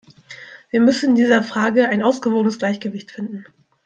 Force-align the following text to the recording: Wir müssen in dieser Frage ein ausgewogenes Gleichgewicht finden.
Wir 0.71 0.81
müssen 0.81 1.09
in 1.11 1.15
dieser 1.15 1.43
Frage 1.43 1.87
ein 1.87 2.01
ausgewogenes 2.01 2.57
Gleichgewicht 2.57 3.11
finden. 3.11 3.45